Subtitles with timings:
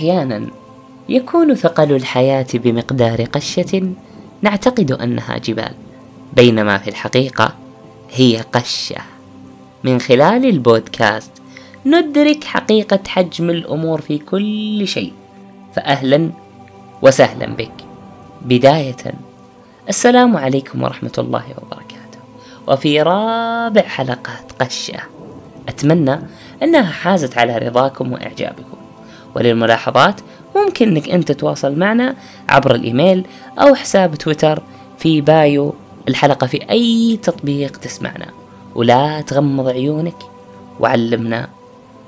[0.00, 0.46] أحيانا
[1.08, 3.92] يكون ثقل الحياة بمقدار قشة
[4.42, 5.72] نعتقد أنها جبال
[6.32, 7.54] بينما في الحقيقة
[8.10, 8.96] هي قشة.
[9.84, 11.30] من خلال البودكاست
[11.86, 15.12] ندرك حقيقة حجم الأمور في كل شيء.
[15.76, 16.30] فأهلا
[17.02, 17.72] وسهلا بك.
[18.42, 19.14] بداية
[19.88, 22.18] السلام عليكم ورحمة الله وبركاته.
[22.68, 25.00] وفي رابع حلقات قشة
[25.68, 26.20] أتمنى
[26.62, 28.79] أنها حازت على رضاكم وإعجابكم.
[29.36, 30.20] وللملاحظات
[30.56, 32.16] ممكن أنك أنت تتواصل معنا
[32.48, 33.26] عبر الإيميل
[33.58, 34.62] أو حساب تويتر
[34.98, 35.74] في بايو
[36.08, 38.26] الحلقة في أي تطبيق تسمعنا.
[38.74, 40.16] ولا تغمض عيونك
[40.80, 41.48] وعلمنا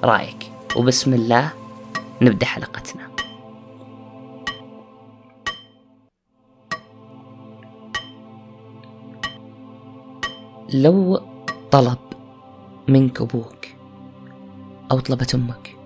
[0.04, 0.52] رأيك.
[0.77, 1.50] وبسم الله
[2.22, 3.02] نبدأ حلقتنا.
[10.74, 11.20] لو
[11.70, 11.98] طلب
[12.88, 13.66] منك أبوك
[14.91, 15.77] أو طلبت أمك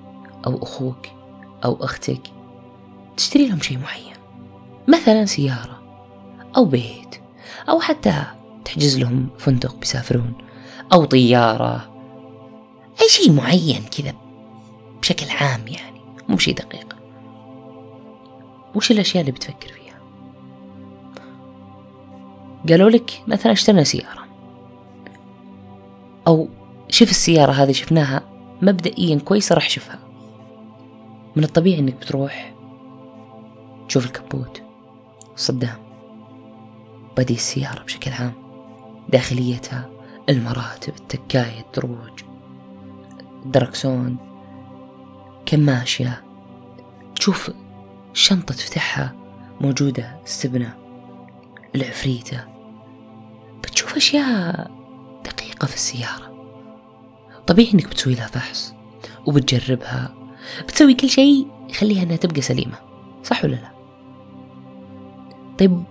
[0.46, 1.16] أو أخوك
[1.67, 2.20] أو أختك
[3.17, 4.17] تشتري لهم شيء معين
[4.89, 5.83] مثلا سيارة
[6.56, 7.20] أو بيت
[7.69, 8.23] أو حتى
[8.64, 10.33] تحجز لهم فندق بيسافرون
[10.92, 11.91] أو طيارة
[13.03, 14.14] أي شيء معين كذا
[15.03, 16.97] بشكل عام يعني مو بشيء دقيق.
[18.75, 20.01] وش الأشياء اللي بتفكر فيها؟
[22.69, 24.27] قالوا لك مثلا اشترينا سيارة.
[26.27, 26.48] أو
[26.89, 28.23] شوف السيارة هذه شفناها
[28.62, 30.05] مبدئيا كويسة راح شوفها
[31.37, 32.55] من الطبيعي إنك بتروح
[33.89, 34.62] تشوف الكبوت.
[35.34, 35.79] الصدام
[37.17, 38.33] بدي السيارة بشكل عام.
[39.09, 39.91] داخليتها
[40.29, 42.23] المراتب التكاية الدروج
[43.47, 44.17] الدركسون
[45.47, 46.25] كماشية.
[47.14, 47.51] تشوف
[48.12, 49.14] الشنطة تفتحها
[49.61, 50.75] موجودة استبنة
[51.75, 52.45] العفريتة.
[53.62, 54.70] بتشوف أشياء
[55.25, 56.37] دقيقة في السيارة.
[57.47, 58.75] طبيعي إنك بتسوي لها فحص
[59.27, 60.16] وبتجربها.
[60.68, 62.79] بتسوي كل شيء يخليها إنها تبقى سليمة
[63.23, 63.70] صح ولا لا؟
[65.58, 65.83] طيب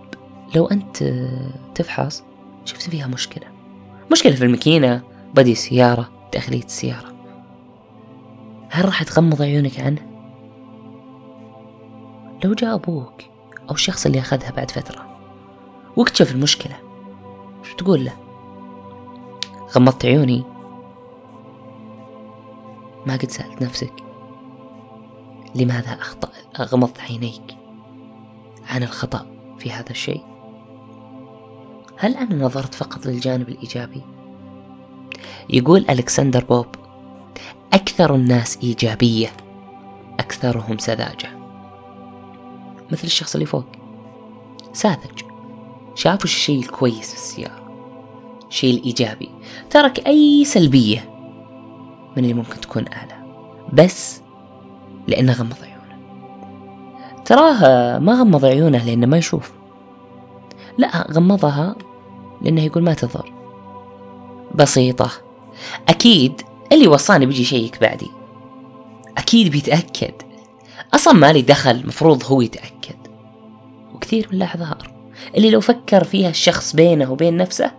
[0.55, 1.03] لو أنت
[1.75, 2.23] تفحص
[2.65, 3.47] شفت فيها مشكلة
[4.11, 5.01] مشكلة في الماكينة
[5.35, 7.15] بدي السيارة داخلية السيارة
[8.69, 10.01] هل راح تغمض عيونك عنه؟
[12.43, 13.21] لو جاء أبوك
[13.69, 15.17] أو الشخص اللي أخذها بعد فترة
[15.97, 16.75] واكتشف المشكلة
[17.63, 18.13] شو تقول له؟
[19.75, 20.43] غمضت عيوني
[23.05, 23.93] ما قد سألت نفسك
[25.55, 26.29] لماذا أخطأ
[26.59, 27.57] أغمضت عينيك
[28.69, 29.25] عن الخطأ
[29.59, 30.23] في هذا الشيء؟
[31.97, 34.01] هل أنا نظرت فقط للجانب الإيجابي؟
[35.49, 36.67] يقول ألكسندر بوب
[37.73, 39.29] أكثر الناس إيجابية
[40.19, 41.29] أكثرهم سذاجة.
[42.91, 43.65] مثل الشخص اللي فوق.
[44.73, 45.21] ساذج.
[45.95, 47.65] شاف الشيء الكويس في السيارة.
[48.49, 49.29] الشيء الإيجابي.
[49.69, 51.09] ترك أي سلبية
[52.17, 53.25] من اللي ممكن تكون أعلى.
[53.73, 54.21] بس
[55.07, 55.75] لأنه غمض عيونه.
[57.25, 59.51] تراه ما غمض عيونه لأنه ما يشوف.
[60.77, 61.75] لا غمضها
[62.41, 63.33] لأنه يقول ما تضر.
[64.55, 65.11] بسيطة.
[65.89, 68.11] أكيد اللي وصاني بيجي يشيك بعدي.
[69.17, 70.13] أكيد بيتأكد.
[70.93, 72.95] أصلا مالي دخل مفروض هو يتأكد.
[73.93, 74.91] وكثير من الأعذار
[75.37, 77.71] اللي لو فكر فيها الشخص بينه وبين نفسه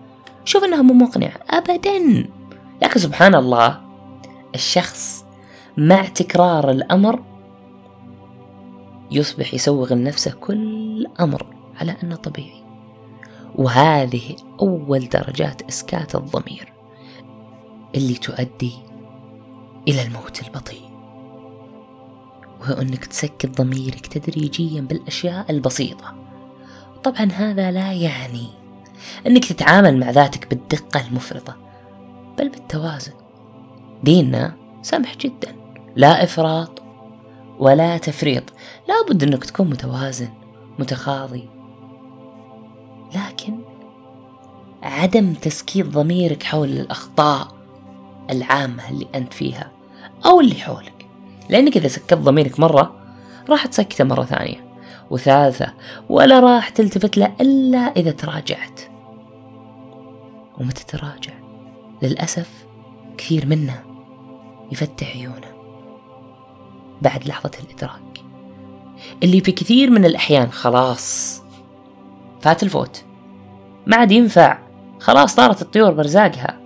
[0.44, 1.37] شوف إنها مو مقنعة.
[1.50, 2.26] ابدا.
[2.82, 3.81] لكن سبحان الله
[4.54, 5.25] الشخص
[5.76, 7.22] مع تكرار الأمر
[9.10, 11.47] يصبح يسوغ لنفسه كل أمر
[11.81, 12.62] على أنه طبيعي.
[13.54, 16.72] وهذه أول درجات إسكات الضمير
[17.94, 18.72] اللي تؤدي
[19.88, 20.91] إلى الموت البطيء.
[22.60, 26.14] وهو أنك تسكت ضميرك تدريجيا بالأشياء البسيطة.
[27.04, 28.47] طبعا هذا لا يعني
[29.26, 31.56] أنك تتعامل مع ذاتك بالدقة المفرطة
[32.38, 33.12] بل بالتوازن.
[34.03, 35.66] ديننا سمح جدا.
[35.96, 36.82] لا إفراط
[37.58, 38.42] ولا تفريط.
[38.88, 40.28] لابد أنك تكون متوازن
[40.78, 41.48] متخاضي.
[43.14, 43.58] لكن
[44.82, 47.48] عدم تسكيت ضميرك حول الأخطاء
[48.31, 49.70] العامة اللي أنت فيها
[50.26, 51.06] أو اللي حولك.
[51.48, 52.96] لأنك إذا سكت ضميرك مرة
[53.50, 54.66] راح تسكته مرة ثانية
[55.10, 55.72] وثالثة
[56.08, 58.81] ولا راح تلتفت له إلا إذا تراجعت.
[60.58, 61.32] ومتى تراجع؟
[62.02, 62.66] للأسف
[63.19, 63.82] كثير منا
[64.72, 65.56] يفتح عيونه.
[67.02, 68.25] بعد لحظة الإدراك.
[69.22, 71.43] اللي في كثير من الأحيان خلاص
[72.40, 73.04] فات الفوت.
[73.87, 74.58] ما عاد ينفع.
[75.00, 76.60] خلاص طارت الطيور برزاقها.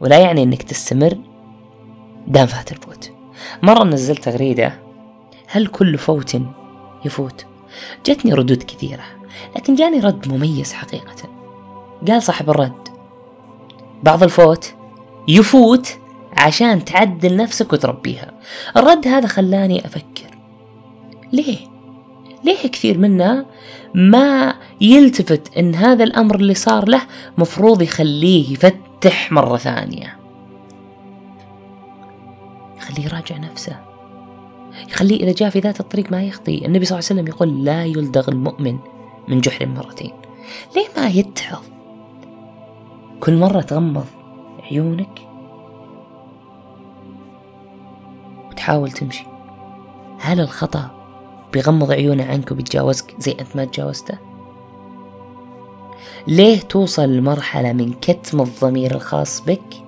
[0.00, 1.18] ولا يعني إنك تستمر
[2.26, 3.10] دام فات الفوت.
[3.62, 4.80] مرة نزلت تغريدة.
[5.46, 6.36] هل كل فوت
[7.04, 7.46] يفوت؟
[8.06, 9.04] جتني ردود كثيرة.
[9.56, 11.28] لكن جاني رد مميز حقيقة.
[12.08, 12.88] قال صاحب الرد.
[14.02, 14.74] بعض الفوت
[15.28, 15.98] يفوت
[16.42, 18.32] عشان تعدل نفسك وتربيها.
[18.76, 20.38] الرد هذا خلاني أفكر.
[21.32, 21.58] ليه؟
[22.44, 23.46] ليه كثير منا
[23.94, 27.02] ما يلتفت إن هذا الأمر اللي صار له
[27.38, 30.16] مفروض يخليه يفتح مرة ثانية؟
[32.76, 33.76] يخليه يراجع نفسه.
[34.88, 36.66] يخليه إذا جاء في ذات الطريق ما يخطي.
[36.66, 38.78] النبي صلى الله عليه وسلم يقول لا يلدغ المؤمن
[39.28, 40.12] من جحر مرتين.
[40.76, 41.62] ليه ما يتعظ؟
[43.20, 44.06] كل مرة تغمض
[44.70, 45.31] عيونك
[48.62, 49.24] وتحاول تمشي.
[50.18, 50.90] هل الخطأ
[51.52, 54.18] بيغمض عيونه عنك وبيتجاوزك زي أنت ما تجاوزته؟
[56.26, 59.84] ليه توصل لمرحلة من كتم الضمير الخاص بك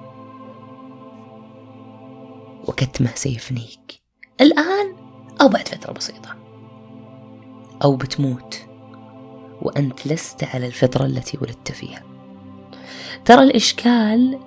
[2.69, 4.00] وكتمه سيفنيك؟
[4.41, 4.94] الآن
[5.41, 6.37] أو بعد فترة بسيطة.
[7.85, 8.59] أو بتموت
[9.62, 12.03] وأنت لست على الفطرة التي ولدت فيها.
[13.25, 14.38] ترى الإشكال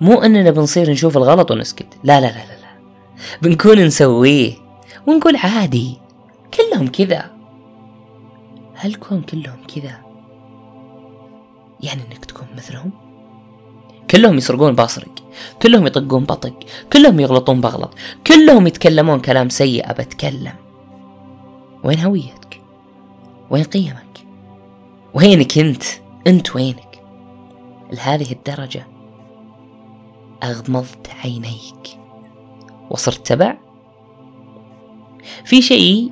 [0.00, 1.98] مو أننا بنصير نشوف الغلط ونسكت.
[2.04, 2.59] لا لا لا, لا.
[3.42, 4.52] بنكون نسويه
[5.06, 5.98] ونقول عادي
[6.54, 7.30] كلهم كذا.
[8.74, 9.98] هل كون كلهم كذا
[11.80, 12.90] يعني إنك تكون مثلهم؟
[14.10, 15.14] كلهم يسرقون بسرق
[15.62, 16.54] كلهم يطقون بطق
[16.92, 17.94] كلهم يغلطون بغلط
[18.26, 20.54] كلهم يتكلمون كلام سيء بتكلم
[21.84, 22.60] وين هويتك؟
[23.50, 24.26] وين قيمك؟
[25.14, 25.82] وينك أنت؟
[26.26, 27.02] أنت وينك؟
[27.92, 28.86] لهذه الدرجة
[30.42, 31.99] أغمضت عينيك.
[32.90, 33.56] وصرت تبع.
[35.44, 36.10] في شيء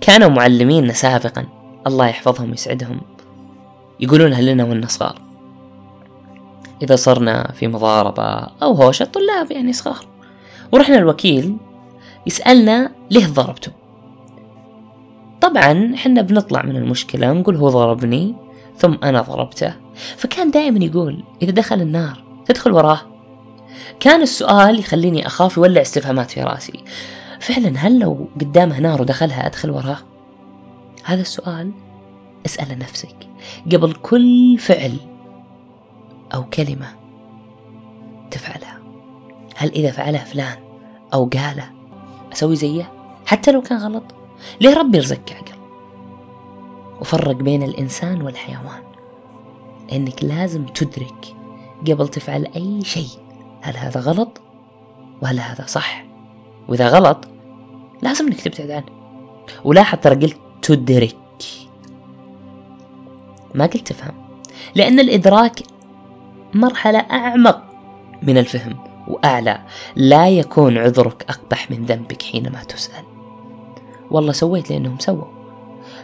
[0.00, 1.46] كانوا معلمينا سابقا
[1.86, 3.00] الله يحفظهم ويسعدهم.
[4.00, 5.20] يقولونها لنا وأنا صغار
[6.82, 8.22] إذا صرنا في مضاربة
[8.62, 10.06] أو هوشة طلاب يعني صغار.
[10.72, 11.56] ورحنا الوكيل
[12.26, 13.72] يسألنا ليه ضربته
[15.40, 18.34] طبعا حنا بنطلع من المشكلة نقول هو ضربني
[18.76, 19.74] ثم أنا ضربته.
[20.16, 23.00] فكان دائما يقول إذا دخل النار تدخل وراه.
[24.00, 26.84] كان السؤال يخليني أخاف يولع استفهامات في رأسي.
[27.40, 29.98] فعلا هل لو قدامه نار ودخلها أدخل وراه
[31.04, 31.72] هذا السؤال
[32.46, 33.16] أسأله نفسك
[33.72, 34.96] قبل كل فعل
[36.34, 36.86] أو كلمة
[38.30, 38.80] تفعلها.
[39.56, 40.56] هل إذا فعلها فلان
[41.14, 41.70] أو قاله
[42.32, 42.92] أسوي زيه؟
[43.26, 44.04] حتى لو كان غلط.
[44.60, 45.58] ليه ربي يرزقك عقل؟
[47.00, 48.82] وفرق بين الإنسان والحيوان.
[49.90, 51.34] لأنك لازم تدرك
[51.86, 53.29] قبل تفعل أي شيء.
[53.60, 54.40] هل هذا غلط؟
[55.22, 56.04] وهل هذا صح؟
[56.68, 57.28] وإذا غلط
[58.02, 58.86] لازم انك تبتعد عنه
[59.64, 61.16] ولاحظ ترى قلت تدرك.
[63.54, 64.14] ما قلت تفهم.
[64.74, 65.60] لأن الإدراك
[66.54, 67.62] مرحلة أعمق
[68.22, 68.76] من الفهم
[69.08, 69.60] وأعلى.
[69.96, 73.04] لا يكون عذرك أقبح من ذنبك حينما تسأل.
[74.10, 75.24] والله سويت لأنهم سووا.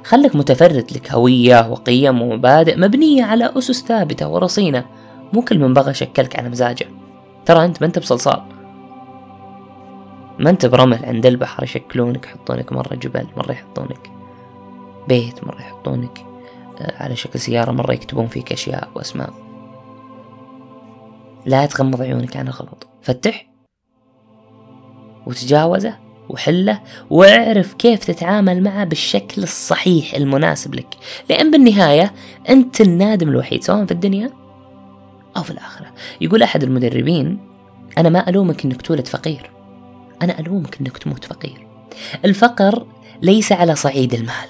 [0.05, 4.85] خلك متفرد لك هوية وقيم ومبادئ مبنية على أسس ثابتة ورصينة.
[5.32, 6.87] مو كل من بغى شكلك على مزاجه.
[7.46, 8.43] ترى أنت ما أنت بصلصال.
[10.38, 14.10] ما أنت برمل عند البحر يشكلونك يحطونك مرة جبل مرة يحطونك
[15.08, 16.19] بيت مرة يحطونك
[16.81, 19.32] آه، على شكل سيارة مرة يكتبون فيك أشياء وأسماء.
[21.46, 22.87] لا تغمض عيونك عن الغلط.
[23.02, 23.46] فتح
[25.26, 25.94] وتجاوزه
[26.28, 30.96] وحله واعرف كيف تتعامل معه بالشكل الصحيح المناسب لك.
[31.31, 32.12] لأن بالنهاية
[32.49, 34.45] أنت النادم الوحيد سواء في الدنيا
[35.37, 35.87] أو في الآخرة.
[36.21, 37.38] يقول أحد المدربين
[37.99, 39.50] أنا ما ألومك أنك تولد فقير.
[40.23, 41.66] أنا ألومك أنك تموت فقير.
[42.25, 42.87] الفقر
[43.23, 44.49] ليس على صعيد المال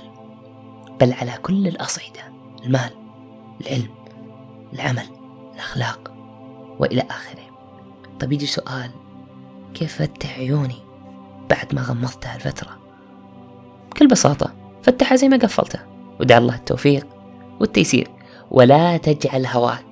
[1.00, 2.32] بل على كل الأصعدة
[2.64, 2.90] المال
[3.60, 3.88] العلم
[4.72, 5.06] العمل
[5.54, 6.14] الأخلاق
[6.78, 7.46] وإلى آخره.
[8.20, 8.90] طيب يجي سؤال
[9.74, 10.78] كيف فتح عيوني
[11.50, 12.78] بعد ما غمضتها الفترة؟
[13.90, 15.86] بكل بساطة فتحها زي ما قفلتها.
[16.20, 17.06] ودع الله التوفيق
[17.60, 18.10] والتيسير.
[18.50, 19.85] ولا تجعل هواك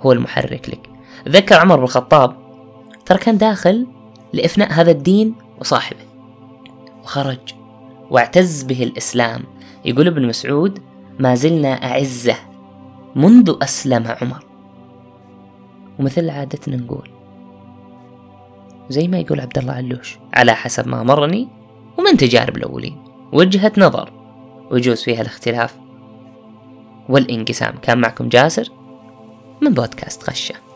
[0.00, 0.90] هو المحرك لك.
[1.28, 2.36] ذكر عمر بن الخطاب
[3.06, 3.86] ترى كان داخل
[4.32, 6.04] لإفناء هذا الدين وصاحبه.
[7.02, 7.38] وخرج
[8.10, 9.42] واعتز به الإسلام.
[9.84, 10.78] يقول ابن مسعود
[11.18, 12.36] ما زلنا أعزة
[13.16, 14.44] منذ أسلم عمر.
[15.98, 17.10] ومثل عادتنا نقول
[18.88, 21.48] زي ما يقول عبد الله علوش على حسب ما مرني
[21.98, 23.02] ومن تجارب الأولين.
[23.32, 24.12] وجهة نظر
[24.70, 25.76] ويجوز فيها الاختلاف
[27.08, 27.74] والانقسام.
[27.82, 28.68] كان معكم جاسر
[29.62, 30.69] من بودكاست غشة.